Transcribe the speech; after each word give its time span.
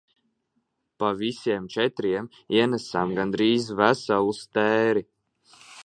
Pa 1.03 1.11
visiem 1.19 1.67
četriem 1.75 2.31
ienesām 2.57 3.15
gandrīz 3.21 3.71
veselu 3.83 4.37
stēri. 4.43 5.11